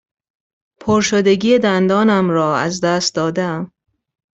[0.81, 3.71] پرشدگی دندانم را از دست داده ام.